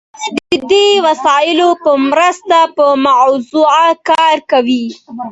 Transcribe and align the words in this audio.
هغه 0.21 0.33
د 0.49 0.51
دې 0.71 0.87
وسایلو 1.05 1.69
په 1.83 1.91
مرسته 2.09 2.57
په 2.75 2.85
موضوع 3.07 3.81
کار 4.09 4.37
کوي. 4.51 4.85